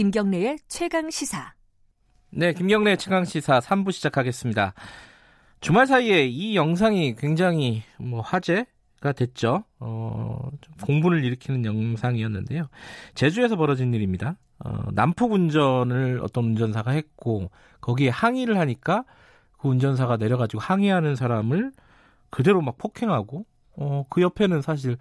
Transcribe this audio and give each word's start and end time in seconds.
김경래의 0.00 0.60
최강 0.66 1.10
시사. 1.10 1.52
네, 2.30 2.54
김경래 2.54 2.96
최강 2.96 3.26
시사 3.26 3.58
3부 3.58 3.92
시작하겠습니다. 3.92 4.72
주말 5.60 5.86
사이에 5.86 6.26
이 6.26 6.56
영상이 6.56 7.16
굉장히 7.16 7.82
뭐 7.98 8.22
화제가 8.22 9.12
됐죠. 9.14 9.64
어, 9.78 10.48
공분을 10.80 11.22
일으키는 11.22 11.66
영상이었는데요. 11.66 12.68
제주에서 13.14 13.56
벌어진 13.56 13.92
일입니다. 13.92 14.38
어, 14.64 14.84
난폭 14.92 15.32
운전을 15.32 16.20
어떤 16.22 16.44
운전사가 16.44 16.92
했고 16.92 17.50
거기에 17.82 18.08
항의를 18.08 18.56
하니까 18.56 19.04
그 19.58 19.68
운전사가 19.68 20.16
내려가지고 20.16 20.60
항의하는 20.60 21.14
사람을 21.14 21.72
그대로 22.30 22.62
막 22.62 22.78
폭행하고 22.78 23.44
어, 23.76 24.06
그 24.08 24.22
옆에는 24.22 24.62
사실 24.62 24.96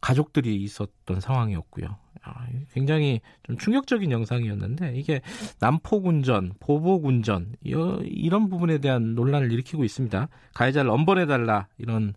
가족들이 0.00 0.56
있었던 0.56 1.20
상황이었고요. 1.20 1.96
아, 2.22 2.46
굉장히 2.72 3.20
좀 3.42 3.56
충격적인 3.56 4.10
영상이었는데 4.10 4.94
이게 4.96 5.20
난폭 5.58 6.06
운전, 6.06 6.52
보복 6.60 7.06
운전 7.06 7.54
이런 7.62 8.48
부분에 8.48 8.78
대한 8.78 9.14
논란을 9.14 9.52
일으키고 9.52 9.84
있습니다. 9.84 10.28
가해자를 10.54 10.90
엄벌해 10.90 11.26
달라 11.26 11.68
이런 11.78 12.14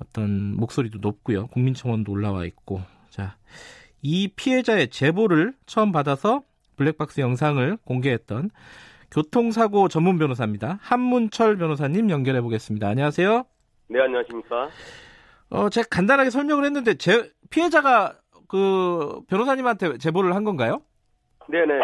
어떤 0.00 0.56
목소리도 0.56 0.98
높고요. 1.00 1.48
국민청원도 1.48 2.12
올라와 2.12 2.44
있고 2.46 2.82
자. 3.10 3.36
이 4.02 4.28
피해자의 4.28 4.88
제보를 4.88 5.54
처음 5.66 5.92
받아서 5.92 6.42
블랙박스 6.76 7.20
영상을 7.20 7.76
공개했던 7.84 8.50
교통사고 9.10 9.88
전문 9.88 10.18
변호사입니다. 10.18 10.78
한문철 10.80 11.58
변호사님 11.58 12.08
연결해 12.10 12.40
보겠습니다. 12.40 12.88
안녕하세요. 12.88 13.44
네, 13.88 14.00
안녕하십니까. 14.00 14.70
어, 15.50 15.68
제가 15.68 15.88
간단하게 15.90 16.30
설명을 16.30 16.64
했는데 16.64 16.94
제 16.94 17.30
피해자가 17.50 18.14
그 18.48 19.20
변호사님한테 19.28 19.98
제보를 19.98 20.34
한 20.34 20.44
건가요? 20.44 20.82
네네. 21.48 21.80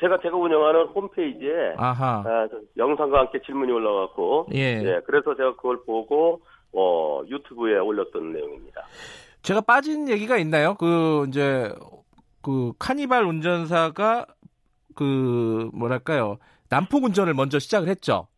제가 0.00 0.18
제가 0.22 0.36
운영하는 0.36 0.86
홈페이지에 0.88 1.74
아하. 1.76 2.22
아, 2.26 2.48
영상과 2.76 3.20
함께 3.20 3.40
질문이 3.44 3.72
올라왔고, 3.72 4.48
예. 4.54 4.82
예. 4.82 5.00
그래서 5.06 5.34
제가 5.34 5.56
그걸 5.56 5.82
보고 5.84 6.42
어, 6.72 7.22
유튜브에 7.26 7.78
올렸던 7.78 8.32
내용입니다. 8.32 8.82
제가 9.42 9.62
빠진 9.62 10.08
얘기가 10.08 10.36
있나요? 10.38 10.74
그 10.74 11.24
이제 11.28 11.72
그 12.42 12.72
카니발 12.78 13.24
운전사가 13.24 14.26
그 14.94 15.70
뭐랄까요 15.72 16.38
난폭 16.68 17.04
운전을 17.04 17.32
먼저 17.34 17.58
시작을 17.58 17.88
했죠. 17.88 18.28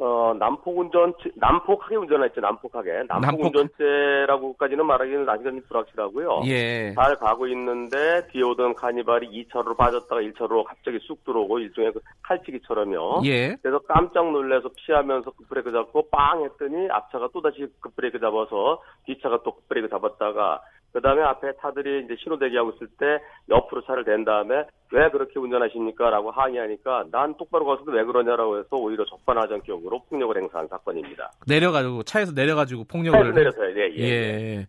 어, 0.00 0.34
난폭운전, 0.38 1.14
난폭하게 1.36 1.96
운전했죠, 1.96 2.40
난폭하게. 2.40 3.04
난폭운전죄라고까지는 3.08 4.84
말하기는 4.86 5.28
아직은 5.28 5.62
불확실하고요. 5.68 6.42
예. 6.46 6.92
잘 6.94 7.16
가고 7.16 7.46
있는데, 7.48 8.26
뒤에 8.28 8.42
오던 8.42 8.74
카니발이 8.74 9.28
2차로로 9.30 9.76
빠졌다가 9.76 10.20
1차로로 10.20 10.64
갑자기 10.64 10.98
쑥 11.02 11.22
들어오고, 11.24 11.60
일종의 11.60 11.92
그 11.92 12.00
칼치기처럼요. 12.22 13.22
예. 13.26 13.56
그래서 13.62 13.78
깜짝 13.86 14.30
놀래서 14.32 14.68
피하면서 14.74 15.30
급브레이크 15.30 15.70
잡고 15.70 16.08
빵 16.10 16.42
했더니, 16.44 16.88
앞차가 16.90 17.28
또다시 17.32 17.66
급브레이크 17.80 18.18
잡아서, 18.18 18.82
뒤차가 19.06 19.42
또 19.44 19.52
급브레이크 19.52 19.88
잡았다가, 19.88 20.60
그 20.94 21.00
다음에 21.00 21.22
앞에 21.22 21.56
타들이 21.56 22.04
이제 22.04 22.14
신호 22.22 22.38
대기하고 22.38 22.70
있을 22.76 22.86
때 22.98 23.18
옆으로 23.50 23.82
차를 23.84 24.04
댄 24.04 24.24
다음에 24.24 24.64
왜 24.92 25.10
그렇게 25.10 25.40
운전하십니까? 25.40 26.08
라고 26.08 26.30
항의하니까 26.30 27.06
난 27.10 27.36
똑바로 27.36 27.66
가서도 27.66 27.90
왜 27.90 28.04
그러냐라고 28.04 28.60
해서 28.60 28.76
오히려 28.76 29.04
적반하장격으로 29.06 30.04
폭력을 30.08 30.40
행사한 30.40 30.68
사건입니다. 30.68 31.32
내려가지고 31.48 32.04
차에서 32.04 32.30
내려가지고 32.32 32.84
폭력을 32.84 33.18
차에서 33.18 33.34
내려서요. 33.36 33.76
예, 33.76 33.90
예. 33.96 34.02
예. 34.04 34.66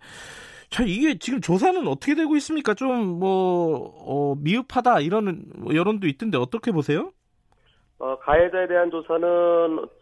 자 0.72 0.84
이게 0.84 1.20
지금 1.20 1.42
조사는 1.42 1.88
어떻게 1.88 2.16
되고 2.16 2.36
있습니까? 2.38 2.74
좀뭐 2.74 3.94
어, 4.08 4.36
미흡하다 4.42 5.02
이런 5.02 5.46
여론도 5.72 6.08
있던데 6.08 6.40
어떻게 6.40 6.72
보세요? 6.72 7.12
어, 7.98 8.18
가해자에 8.20 8.68
대한 8.68 8.92
조사는 8.92 9.28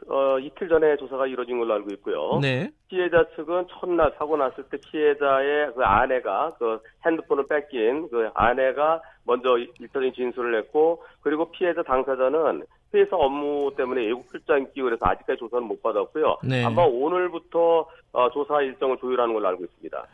어, 0.07 0.39
이틀 0.39 0.67
전에 0.67 0.97
조사가 0.97 1.27
이루어진 1.27 1.59
걸로 1.59 1.75
알고 1.75 1.93
있고요. 1.93 2.39
네. 2.41 2.71
피해자 2.87 3.23
측은 3.35 3.67
첫날 3.69 4.11
사고 4.17 4.35
났을 4.35 4.63
때 4.63 4.77
피해자의 4.77 5.73
그 5.73 5.83
아내가 5.83 6.53
그 6.57 6.79
핸드폰을 7.05 7.47
뺏긴 7.47 8.09
그 8.09 8.29
아내가 8.33 9.01
먼저 9.25 9.57
일차적인 9.57 10.13
진술을 10.13 10.57
했고 10.59 11.03
그리고 11.21 11.51
피해자 11.51 11.83
당사자는 11.83 12.63
회사 12.95 13.15
업무 13.15 13.71
때문에 13.75 14.05
외국 14.05 14.29
출장 14.31 14.65
끼고 14.73 14.85
그래서 14.85 15.05
아직까지 15.05 15.39
조사는 15.39 15.67
못 15.67 15.81
받았고요. 15.81 16.37
네. 16.43 16.63
아마 16.63 16.83
오늘부터 16.83 17.87
어, 18.11 18.29
조사 18.31 18.61
일정을 18.61 18.97
조율하는 18.97 19.33
걸로 19.33 19.47
알고 19.49 19.63
있습니다. 19.65 20.07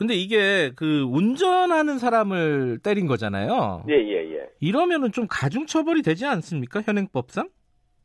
근데 0.00 0.14
이게 0.14 0.72
그 0.76 1.02
운전하는 1.02 1.98
사람을 1.98 2.78
때린 2.82 3.06
거잖아요. 3.06 3.84
예, 3.90 3.92
예, 3.96 4.32
예. 4.32 4.48
이러면은 4.58 5.12
좀 5.12 5.26
가중 5.28 5.66
처벌이 5.66 6.00
되지 6.00 6.24
않습니까? 6.24 6.80
현행법상? 6.80 7.50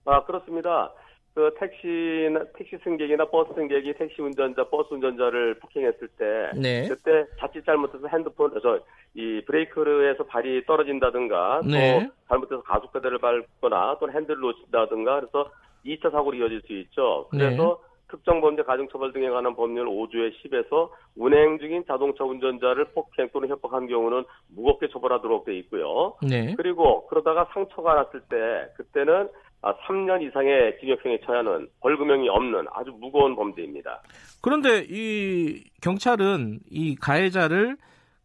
아, 0.03 0.25
그렇습니다. 0.25 0.91
그 1.33 1.53
택시나 1.57 2.43
택시 2.57 2.77
승객이나 2.83 3.29
버스 3.29 3.53
승객이 3.55 3.93
택시 3.93 4.21
운전자, 4.21 4.67
버스 4.67 4.93
운전자를 4.93 5.57
폭행했을 5.59 6.09
때 6.17 6.59
네. 6.59 6.85
그때 6.89 7.25
자칫 7.39 7.65
잘못해서 7.65 8.05
핸드폰 8.09 8.51
저이 8.61 9.45
브레이크에서 9.45 10.25
발이 10.25 10.65
떨어진다든가 10.65 11.61
네. 11.65 12.05
또 12.05 12.13
잘못해서 12.27 12.61
가속 12.63 12.91
페달을 12.91 13.19
밟거나 13.19 13.99
또는 14.01 14.15
핸들을 14.15 14.41
놓친다든가 14.41 15.21
그래서 15.21 15.49
2차 15.85 16.11
사고로 16.11 16.35
이어질 16.35 16.61
수 16.67 16.73
있죠. 16.73 17.27
그래서 17.31 17.79
네. 17.81 17.94
특정 18.07 18.41
범죄 18.41 18.63
가중처벌 18.63 19.13
등에 19.13 19.29
관한 19.29 19.55
법률 19.55 19.87
5조의 19.87 20.31
10에서 20.35 20.89
운행 21.15 21.57
중인 21.59 21.83
자동차 21.87 22.23
운전자를 22.23 22.85
폭행 22.93 23.29
또는 23.33 23.49
협박한 23.49 23.87
경우는 23.87 24.23
무겁게 24.49 24.87
처벌하도록 24.89 25.45
돼 25.45 25.57
있고요. 25.59 26.15
네. 26.21 26.53
그리고 26.55 27.07
그러다가 27.07 27.47
상처가 27.53 27.95
났을 27.95 28.21
때 28.21 28.35
그때는 28.77 29.29
3년 29.61 30.21
이상의 30.21 30.77
징역형에 30.79 31.21
처하는 31.25 31.67
벌금형이 31.81 32.29
없는 32.29 32.67
아주 32.71 32.91
무거운 32.99 33.35
범죄입니다. 33.35 34.01
그런데 34.41 34.85
이 34.87 35.63
경찰은 35.81 36.59
이 36.69 36.95
가해자를 36.95 37.77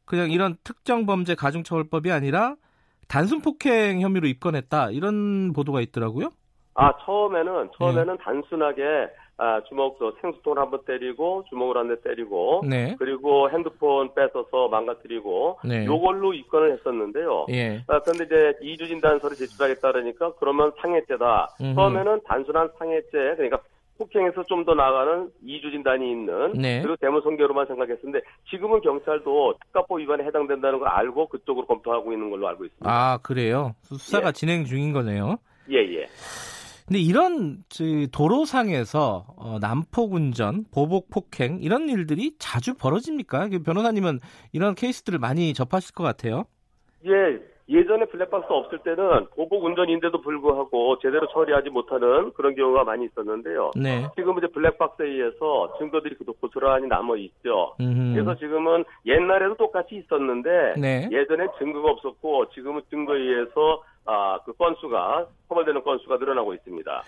그냥 0.05 0.31
이런 0.31 0.57
특정 0.65 1.07
범죄 1.07 1.35
가중처벌법이 1.35 2.13
아니라 2.13 2.57
단순 3.09 3.41
폭행 3.41 4.03
혐의로 4.03 4.27
입건했다 4.27 4.91
이런 4.91 5.53
보도가 5.55 5.81
있더라고요. 5.81 6.29
아 6.75 6.93
처음에는 7.05 7.71
처음에는 7.79 8.17
네. 8.17 8.23
단순하게 8.23 8.83
아, 9.43 9.63
주먹, 9.69 9.99
도 9.99 10.13
생수통을 10.21 10.59
한번 10.59 10.81
때리고, 10.87 11.45
주먹을 11.49 11.79
한 11.79 11.89
대 11.89 12.01
때리고, 12.03 12.63
네. 12.69 12.95
그리고 12.99 13.49
핸드폰 13.51 14.13
뺏어서 14.15 14.69
망가뜨리고, 14.69 15.59
네. 15.65 15.87
요걸로 15.87 16.35
입건을 16.35 16.73
했었는데요. 16.73 17.47
예. 17.51 17.83
아, 17.89 17.99
그런데 18.01 18.25
이제 18.27 18.53
이주 18.61 18.87
진 18.87 19.01
단서를 19.01 19.37
제출하겠다 19.37 19.93
그러니까, 19.93 20.33
그러면 20.39 20.73
상해죄다. 20.81 21.57
음흠. 21.61 21.75
처음에는 21.75 22.21
단순한 22.27 22.69
상해죄, 22.79 23.09
그러니까 23.37 23.59
폭행에서 23.99 24.45
좀 24.45 24.65
더 24.65 24.75
나아가는 24.75 25.31
이주 25.45 25.71
진단이 25.71 26.11
있는 26.11 26.53
네. 26.53 26.81
그리고 26.81 26.97
대무성계로만 26.97 27.67
생각했었는데 27.67 28.21
지금은 28.51 28.81
경찰도 28.83 29.55
특가법 29.61 30.01
위반에 30.01 30.25
해당된다는 30.25 30.79
걸 30.79 30.89
알고 30.89 31.29
그쪽으로 31.29 31.67
검토하고 31.67 32.11
있는 32.13 32.31
걸로 32.31 32.49
알고 32.49 32.65
있습니다. 32.65 32.91
아 32.91 33.19
그래요? 33.23 33.75
수사가 33.83 34.29
예. 34.29 34.33
진행 34.33 34.65
중인 34.65 34.93
거네요. 34.95 35.37
예예. 35.71 36.01
예. 36.03 36.07
근데 36.91 37.03
이런 37.03 37.59
도로상에서 38.11 39.25
어, 39.37 39.59
난폭 39.61 40.13
운전, 40.13 40.65
보복 40.75 41.09
폭행 41.09 41.61
이런 41.63 41.89
일들이 41.89 42.33
자주 42.41 42.75
벌어집니까? 42.75 43.51
변호사님은 43.65 44.19
이런 44.53 44.75
케이스들을 44.75 45.21
많이 45.21 45.55
접하실 45.55 45.95
것 45.95 46.03
같아요. 46.03 46.47
예, 47.07 47.39
예전에 47.69 48.07
블랙박스 48.07 48.49
없을 48.51 48.81
때는 48.81 49.29
보복 49.37 49.67
운전인데도 49.67 50.21
불구하고 50.21 50.99
제대로 50.99 51.29
처리하지 51.29 51.71
못하는 51.71 52.33
그런 52.33 52.57
경우가 52.57 52.83
많이 52.83 53.05
있었는데요. 53.05 53.71
네. 53.77 54.09
지금 54.17 54.37
이제 54.39 54.49
블랙박스에 54.49 55.07
의해서 55.07 55.73
증거들이 55.79 56.17
고스란히 56.41 56.89
남아 56.89 57.15
있죠. 57.19 57.77
그래서 57.79 58.35
지금은 58.35 58.85
옛날에도 59.07 59.55
똑같이 59.55 59.95
있었는데 59.95 60.75
네. 60.77 61.09
예전에 61.13 61.47
증거가 61.61 61.93
없었고 61.93 62.51
지금은 62.51 62.83
증거에 62.91 63.21
의해서 63.21 63.85
아, 64.07 64.39
그 64.45 64.53
건수가 64.55 65.27
처벌되는 65.49 65.83
건수가 65.83 66.17
늘어나고 66.17 66.55
있습니다. 66.55 67.03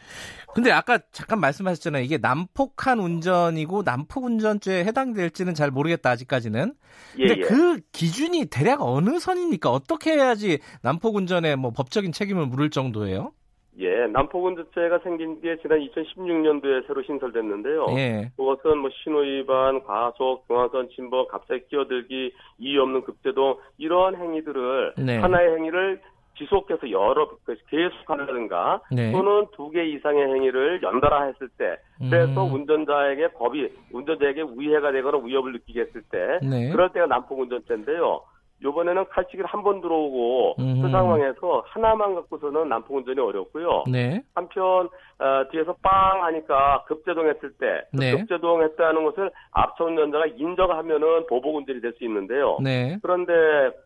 근데 0.55 0.71
아까 0.71 0.99
잠깐 1.11 1.41
말씀하셨잖아요. 1.41 2.03
이게 2.03 2.19
난폭한 2.19 2.99
운전이고 2.99 3.83
난폭 3.83 4.25
운전죄에 4.25 4.85
해당될지는 4.85 5.55
잘 5.55 5.71
모르겠다 5.71 6.11
아직까지는. 6.11 6.75
예, 7.19 7.27
근데 7.27 7.41
예, 7.41 7.45
예. 7.45 7.49
그 7.49 7.81
기준이 7.93 8.47
대략 8.47 8.83
어느 8.83 9.19
선입니까? 9.19 9.71
어떻게 9.71 10.13
해야지 10.13 10.59
난폭 10.83 11.17
운전에 11.17 11.57
뭐 11.57 11.71
법적인 11.71 12.13
책임을 12.13 12.47
물을 12.47 12.71
정도예요? 12.71 13.33
예, 13.79 14.07
난폭 14.07 14.45
운전죄가 14.45 14.99
생긴 15.03 15.41
게 15.41 15.57
지난 15.63 15.79
2016년도에 15.81 16.87
새로 16.87 17.03
신설됐는데요. 17.03 17.87
예. 17.97 18.31
그것은 18.37 18.79
뭐 18.79 18.91
신호위반, 19.03 19.83
과속, 19.85 20.47
중앙선 20.47 20.91
침범, 20.95 21.27
갑자기 21.29 21.67
끼어들기, 21.69 22.33
이유 22.59 22.83
없는 22.83 23.03
급제동 23.03 23.57
이러한 23.79 24.17
행위들을 24.17 24.95
네. 24.99 25.19
하나의 25.19 25.57
행위를 25.57 26.03
지속해서 26.37 26.91
여러 26.91 27.29
그 27.45 27.57
계속한다든가 27.69 28.81
네. 28.91 29.13
또는 29.13 29.47
두 29.57 29.71
개 29.71 29.85
이상의 29.85 30.23
행위를 30.35 30.83
연달아 30.83 31.25
했을 31.25 31.49
때 31.59 31.77
그래서 31.99 32.45
음. 32.47 32.55
운전자에게 32.55 33.29
법이 33.33 33.69
운전자에게 33.93 34.45
위해가 34.57 34.93
되거나 34.93 35.19
위협을 35.25 35.53
느끼게 35.53 35.81
했을 35.83 36.03
때 36.11 36.39
네. 36.43 36.71
그럴 36.71 36.91
때가 36.93 37.07
난폭 37.07 37.39
운전죄인데요. 37.41 38.21
요번에는 38.63 39.07
칼치기를 39.11 39.45
한 39.47 39.63
번 39.65 39.81
들어오고 39.81 40.55
그 40.57 40.89
상황에서 40.91 41.65
하나만 41.67 42.15
갖고서는 42.15 42.69
난폭 42.69 42.97
운전이 42.99 43.19
어렵고요. 43.19 43.85
네. 43.91 44.23
한편 44.35 44.89
어, 45.23 45.49
뒤에서 45.53 45.75
빵 45.83 46.25
하니까 46.25 46.83
급제동했을 46.89 47.53
때그 47.53 47.87
네. 47.93 48.17
급제동했다는 48.17 49.05
것을 49.05 49.31
앞차 49.53 49.85
운전자가 49.85 50.27
인정하면은 50.27 51.27
보복 51.29 51.57
운전이 51.57 51.81
될 51.81 51.93
수 51.93 52.05
있는데요. 52.05 52.59
네. 52.63 52.99
그런데 53.03 53.33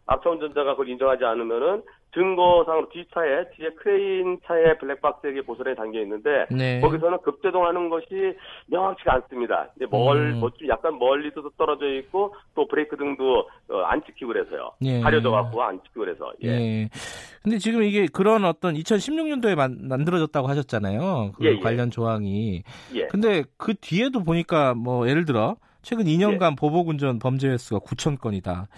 앞차 0.06 0.30
운전자가 0.30 0.72
그걸 0.72 0.88
인정하지 0.88 1.24
않으면은 1.24 1.82
증거상으로 2.14 2.88
뒤차에 2.88 3.50
뒤에 3.56 3.70
크레인 3.76 4.38
차에 4.46 4.78
블랙박스에게 4.78 5.42
보선에 5.42 5.74
담겨 5.74 6.00
있는데 6.00 6.46
네. 6.50 6.80
거기서는 6.80 7.18
급제동하는 7.22 7.90
것이 7.90 8.34
명확치가 8.68 9.14
않습니다. 9.14 9.68
이제 9.76 9.86
멀, 9.90 10.16
음. 10.32 10.40
뭐좀 10.40 10.66
약간 10.68 10.98
멀리도 10.98 11.50
떨어져 11.58 11.86
있고 11.98 12.34
또 12.54 12.66
브레이크 12.68 12.96
등도 12.96 13.48
어, 13.68 13.80
안 13.82 14.02
찍히고 14.06 14.28
그래서요. 14.28 14.70
예. 14.82 15.00
가려져 15.00 15.30
갖고 15.30 15.62
안 15.62 15.78
찍히고 15.82 16.00
그래서. 16.00 16.32
예. 16.44 16.48
예. 16.48 16.88
근데 17.42 17.58
지금 17.58 17.82
이게 17.82 18.06
그런 18.10 18.44
어떤 18.44 18.74
2016년도에 18.74 19.54
만, 19.54 19.76
만들어졌다고 19.86 20.48
하셨잖아요. 20.48 21.25
그 21.32 21.44
예, 21.44 21.50
예, 21.52 21.58
관련 21.58 21.90
조항이. 21.90 22.62
예. 22.94 23.06
근데 23.06 23.44
그 23.56 23.74
뒤에도 23.74 24.22
보니까 24.24 24.74
뭐 24.74 25.08
예를 25.08 25.24
들어 25.24 25.56
최근 25.82 26.06
2년간 26.06 26.52
예. 26.52 26.56
보복운전 26.56 27.18
범죄 27.18 27.48
횟수가 27.48 27.80
9천 27.80 28.20
건이다. 28.20 28.68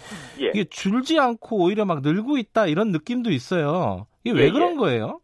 예. 0.41 0.49
이게 0.49 0.65
줄지 0.65 1.19
않고 1.19 1.57
오히려 1.65 1.85
막 1.85 2.03
늘고 2.03 2.39
있다 2.39 2.67
이런 2.67 2.93
느낌도 2.93 3.31
있어요. 3.31 4.07
이게 4.25 4.39
왜 4.39 4.47
예, 4.47 4.51
그런 4.51 4.73
예. 4.73 4.77
거예요? 4.77 5.21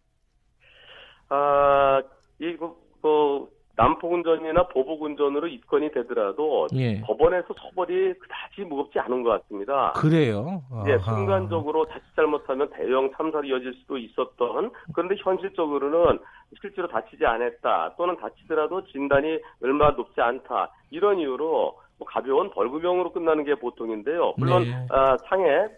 아, 1.29 2.03
이거 2.41 2.76
뭐 3.03 3.49
남포운전이나 3.76 4.69
보복운전으로 4.69 5.49
입건이 5.49 5.91
되더라도 5.93 6.69
예. 6.75 7.00
법원에서 7.00 7.55
처벌이 7.55 8.15
그다지 8.15 8.69
무겁지 8.69 8.99
않은 9.00 9.23
것 9.23 9.43
같습니다. 9.43 9.93
그래요? 9.97 10.62
예, 10.87 10.99
순간적으로 10.99 11.87
자칫 11.87 12.05
잘못하면 12.15 12.71
대형 12.71 13.11
참사로 13.17 13.44
이어질 13.44 13.75
수도 13.75 13.99
있었던 13.99 14.71
그런데 14.93 15.17
현실적으로는 15.19 16.19
실제로 16.61 16.87
다치지 16.87 17.26
않았다 17.26 17.94
또는 17.97 18.17
다치더라도 18.17 18.85
진단이 18.87 19.41
얼마 19.62 19.91
높지 19.91 20.20
않다 20.20 20.70
이런 20.91 21.19
이유로 21.19 21.77
뭐 21.99 22.09
가벼운 22.09 22.50
벌금형으로 22.50 23.12
끝나는 23.12 23.44
게 23.44 23.55
보통인데요. 23.55 24.35
물론 24.37 24.65
네. 24.65 24.87
아, 24.91 25.17
상해 25.29 25.69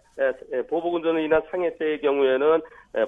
보복운전으로 0.69 1.19
인한 1.19 1.41
상해죄의 1.49 2.01
경우에는 2.01 2.61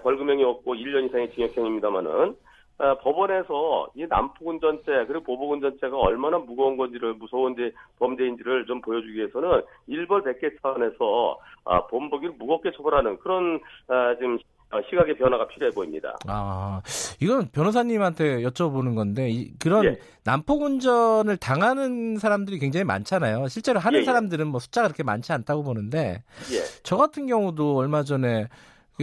벌금형이 0.04 0.44
없고 0.44 0.76
1년 0.76 1.08
이상의 1.08 1.32
징역형입니다만은 1.32 2.36
어, 2.80 2.98
법원에서 3.00 3.90
이 3.96 4.06
남포운전죄 4.08 5.06
그리고 5.08 5.24
보복운전죄가 5.24 5.98
얼마나 5.98 6.38
무거운 6.38 6.78
건지를 6.78 7.14
무서운 7.14 7.54
범죄인지를 8.00 8.66
좀 8.68 8.80
보여주기 8.80 9.16
위해서는 9.16 9.62
일벌 9.88 10.24
백개 10.24 10.50
차원에서 10.62 11.38
아, 11.66 11.86
범법을 11.88 12.36
무겁게 12.40 12.72
처벌하는 12.76 13.20
그런 13.20 13.60
아, 13.90 14.16
지금 14.18 14.40
시각의 14.90 15.18
변화가 15.18 15.48
필요해 15.48 15.72
보입니다. 15.72 16.16
아, 16.28 16.82
이건 17.20 17.50
변호사님한테 17.52 18.44
여쭤보는 18.44 18.96
건데 18.96 19.30
이, 19.30 19.52
그런 19.60 19.84
예. 19.86 20.00
난폭 20.24 20.62
운전을 20.62 21.36
당하는 21.38 22.18
사람들이 22.18 22.60
굉장히 22.60 22.86
많잖아요. 22.86 23.48
실제로 23.50 23.80
하는 23.80 23.98
예, 23.98 24.02
예. 24.02 24.06
사람들은 24.06 24.48
뭐 24.48 24.60
숫자가 24.60 24.88
그렇게 24.88 25.04
많지 25.04 25.34
않다고 25.34 25.64
보는데 25.64 26.24
예. 26.54 26.60
저 26.84 26.96
같은 26.96 27.28
경우도 27.28 27.76
얼마 27.76 28.04
전에 28.04 28.48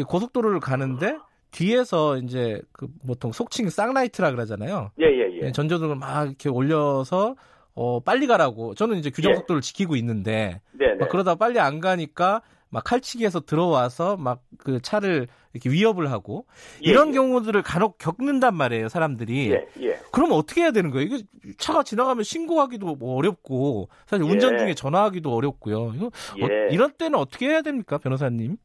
고속도로를 0.06 0.60
가는데 0.60 1.18
뒤에서 1.56 2.18
이제 2.18 2.60
그 2.72 2.86
보통 3.06 3.32
속칭 3.32 3.70
쌍라이트라 3.70 4.30
그러잖아요. 4.30 4.90
예, 5.00 5.06
예, 5.06 5.36
예. 5.36 5.40
네, 5.40 5.52
전조등을 5.52 5.96
막 5.96 6.26
이렇게 6.26 6.48
올려서 6.48 7.36
어 7.74 8.00
빨리 8.00 8.26
가라고. 8.26 8.74
저는 8.74 8.96
이제 8.98 9.10
규정 9.10 9.32
예. 9.32 9.36
속도를 9.36 9.58
예. 9.58 9.62
지키고 9.62 9.96
있는데 9.96 10.60
네, 10.72 10.94
네. 10.98 11.06
그러다 11.08 11.34
빨리 11.36 11.58
안 11.58 11.80
가니까 11.80 12.42
막 12.68 12.84
칼치기에서 12.84 13.40
들어와서 13.40 14.16
막 14.16 14.42
그 14.66 14.80
차를 14.80 15.28
이렇게 15.52 15.70
위협을 15.70 16.10
하고 16.10 16.44
예, 16.84 16.90
이런 16.90 17.08
예. 17.08 17.12
경우들을 17.12 17.62
간혹 17.62 17.98
겪는단 17.98 18.54
말이에요, 18.54 18.88
사람들이. 18.88 19.52
예, 19.52 19.66
예. 19.80 19.98
그럼 20.12 20.32
어떻게 20.32 20.62
해야 20.62 20.72
되는 20.72 20.90
거예요? 20.90 21.06
이게 21.06 21.24
차가 21.56 21.84
지나가면 21.84 22.24
신고하기도 22.24 22.96
뭐 22.96 23.16
어렵고 23.16 23.88
사실 24.06 24.24
운전 24.24 24.54
예. 24.54 24.58
중에 24.58 24.74
전화하기도 24.74 25.32
어렵고요. 25.32 25.92
이거 25.94 26.06
어, 26.06 26.48
이런 26.70 26.90
때는 26.92 27.18
어떻게 27.18 27.46
해야 27.48 27.62
됩니까, 27.62 27.98
변호사님? 27.98 28.56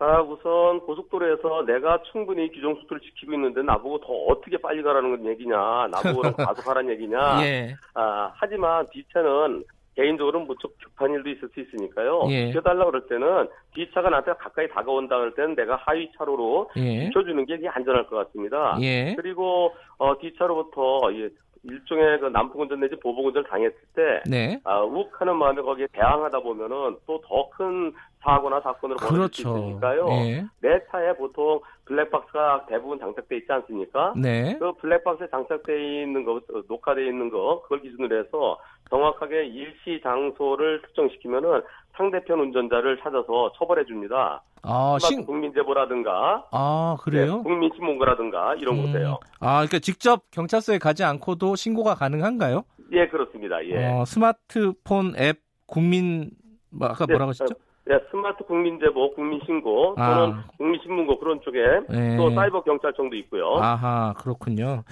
아, 0.00 0.20
우선 0.22 0.80
고속도로에서 0.80 1.64
내가 1.66 2.00
충분히 2.12 2.50
규정 2.52 2.74
속도를 2.76 3.00
지키고 3.00 3.34
있는데 3.34 3.62
나보고 3.62 3.98
더 4.00 4.12
어떻게 4.28 4.56
빨리 4.56 4.82
가라는 4.82 5.26
얘기냐, 5.26 5.56
나보고는 5.90 6.32
과속하라는 6.36 6.90
얘기냐. 6.92 7.44
예. 7.44 7.74
아, 7.94 8.30
하지만 8.34 8.86
뒤차는 8.92 9.64
개인적으로 9.96 10.40
무척 10.40 10.70
급한 10.78 11.12
일도 11.12 11.28
있을 11.30 11.48
수 11.48 11.58
있으니까요. 11.58 12.22
예. 12.30 12.46
비켜달라 12.46 12.84
그럴 12.84 13.08
때는 13.08 13.48
뒤차가 13.74 14.08
나한테 14.08 14.32
가까이 14.38 14.68
다가온다 14.68 15.18
그럴 15.18 15.34
때는 15.34 15.56
내가 15.56 15.74
하위 15.74 16.08
차로로 16.16 16.70
예. 16.76 17.06
비켜주는 17.06 17.44
게 17.46 17.58
안전할 17.68 18.06
것 18.06 18.28
같습니다. 18.28 18.78
예. 18.80 19.16
그리고 19.16 19.74
어, 19.96 20.16
뒤차로부터 20.18 21.12
예, 21.14 21.28
일종의 21.64 22.20
그 22.20 22.26
남북운전 22.26 22.80
내지 22.80 22.96
보복운전을 22.96 23.48
당했을 23.48 23.76
때, 23.94 24.22
네. 24.28 24.60
아, 24.64 24.80
욱하는 24.80 25.36
마음에 25.36 25.60
거기에 25.62 25.86
대항하다 25.92 26.40
보면은 26.40 26.96
또 27.06 27.20
더 27.20 27.48
큰 27.50 27.92
사고나 28.20 28.60
사건으로 28.60 28.96
벌어질 28.98 29.16
그렇죠. 29.18 29.42
수 29.42 29.58
있으니까요. 29.58 30.08
네. 30.08 30.44
내 30.60 30.80
차에 30.90 31.14
보통 31.16 31.60
블랙박스가 31.84 32.66
대부분 32.68 32.98
장착돼 32.98 33.36
있지 33.38 33.52
않습니까? 33.52 34.12
네. 34.16 34.56
그 34.58 34.72
블랙박스에 34.74 35.28
장착돼 35.30 36.02
있는 36.02 36.24
거, 36.24 36.40
녹화돼 36.68 37.06
있는 37.06 37.30
거, 37.30 37.62
그걸 37.62 37.80
기준으로 37.80 38.18
해서 38.18 38.58
정확하게 38.90 39.46
일시 39.46 40.00
장소를 40.02 40.82
특정시키면은 40.82 41.62
상대편 41.96 42.38
운전자를 42.40 42.98
찾아서 43.02 43.52
처벌해 43.58 43.84
줍니다. 43.84 44.42
아, 44.62 44.96
신... 45.00 45.24
국민제보라든가. 45.24 46.46
아, 46.50 46.96
그래요? 47.00 47.38
네, 47.38 47.42
국민신문고라든가 47.42 48.54
이런 48.54 48.78
음... 48.78 48.86
곳에요. 48.86 49.18
아, 49.40 49.56
그러니까 49.56 49.78
직접 49.80 50.22
경찰서에 50.30 50.78
가지 50.78 51.04
않고도 51.04 51.56
신고가 51.56 51.94
가능한가요? 51.94 52.64
예, 52.92 53.06
그렇습니다. 53.08 53.64
예. 53.64 53.86
어, 53.86 54.04
스마트폰 54.04 55.14
앱 55.18 55.40
국민 55.66 56.30
뭐 56.70 56.88
아까 56.88 57.06
네, 57.06 57.12
뭐라고 57.12 57.30
하셨죠? 57.30 57.54
네, 57.88 57.98
스마트 58.10 58.44
국민 58.44 58.78
제보, 58.78 59.14
국민 59.14 59.40
신고 59.46 59.94
아. 59.96 60.14
또는 60.14 60.42
국민 60.58 60.78
신문고 60.82 61.18
그런 61.18 61.40
쪽에 61.40 61.58
네. 61.88 62.18
또 62.18 62.30
사이버 62.34 62.62
경찰청도 62.62 63.16
있고요. 63.16 63.56
아하 63.56 64.12
그렇군요. 64.18 64.84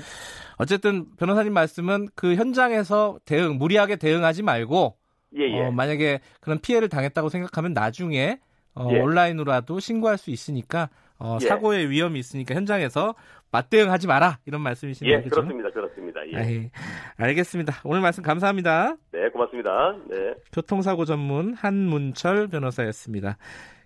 어쨌든 0.56 1.04
변호사님 1.18 1.52
말씀은 1.52 2.08
그 2.14 2.36
현장에서 2.36 3.18
대응 3.26 3.58
무리하게 3.58 3.96
대응하지 3.96 4.42
말고 4.42 4.96
예, 5.36 5.42
예. 5.42 5.66
어, 5.66 5.70
만약에 5.72 6.20
그런 6.40 6.58
피해를 6.58 6.88
당했다고 6.88 7.28
생각하면 7.28 7.74
나중에 7.74 8.38
어, 8.74 8.88
예. 8.90 9.00
온라인으로라도 9.00 9.78
신고할 9.78 10.16
수 10.16 10.30
있으니까 10.30 10.88
어, 11.18 11.38
예. 11.40 11.46
사고의 11.46 11.90
위험이 11.90 12.18
있으니까 12.18 12.54
현장에서 12.54 13.14
맞대응하지 13.50 14.06
마라 14.06 14.38
이런 14.44 14.60
말씀이신 14.60 15.06
예, 15.06 15.16
거죠? 15.22 15.30
그렇습니다, 15.30 15.70
그렇습니다. 15.70 16.20
예. 16.32 16.36
아이, 16.36 16.70
알겠습니다. 17.16 17.74
오늘 17.84 18.00
말씀 18.02 18.22
감사합니다. 18.22 18.96
네, 19.12 19.28
고맙습니다. 19.30 19.96
네. 20.08 20.34
교통사고 20.52 21.04
전문 21.04 21.54
한문철 21.54 22.48
변호사였습니다. 22.48 23.38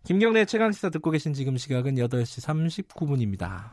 김경래 0.04 0.44
최강 0.46 0.72
시사 0.72 0.88
듣고 0.90 1.10
계신 1.10 1.34
지금 1.34 1.56
시각은 1.56 1.96
8시 1.96 2.86
39분입니다. 2.88 3.72